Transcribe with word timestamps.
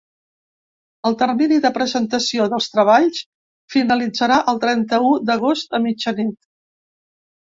El 1.09 1.15
termini 1.17 1.57
de 1.65 1.69
presentació 1.73 2.47
dels 2.53 2.67
treballs 2.75 3.19
finalitzarà 3.73 4.39
el 4.55 4.63
trenta-u 4.63 5.11
d’agost 5.31 5.77
a 5.79 5.81
mitjanit. 5.85 6.39